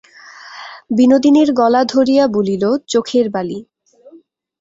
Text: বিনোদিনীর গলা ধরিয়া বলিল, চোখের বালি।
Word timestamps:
বিনোদিনীর 0.91 1.49
গলা 1.53 1.81
ধরিয়া 1.85 2.25
বলিল, 2.27 2.63
চোখের 2.87 3.25
বালি। 3.29 3.59